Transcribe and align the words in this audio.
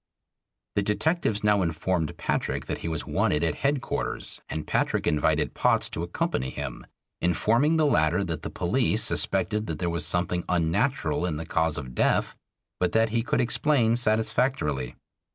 ]The 0.75 0.81
detectives 0.81 1.43
now 1.43 1.61
informed 1.61 2.17
Patrick 2.17 2.65
that 2.65 2.79
he 2.79 2.87
was 2.87 3.05
wanted 3.05 3.43
at 3.43 3.53
Headquarters, 3.53 4.41
and 4.49 4.65
Patrick 4.65 5.05
invited 5.05 5.53
Potts 5.53 5.91
to 5.91 6.01
accompany 6.01 6.49
him, 6.49 6.87
informing 7.21 7.77
the 7.77 7.85
latter 7.85 8.23
that 8.23 8.41
the 8.41 8.49
police 8.49 9.03
suspected 9.03 9.67
that 9.67 9.77
there 9.77 9.91
was 9.91 10.03
something 10.03 10.43
unnatural 10.49 11.23
in 11.27 11.35
the 11.37 11.45
cause 11.45 11.77
of 11.77 11.93
death, 11.93 12.35
but 12.79 12.93
that 12.93 13.09
he 13.09 13.21
could 13.21 13.41
explain 13.41 13.95
satisfactorily. 13.95 14.95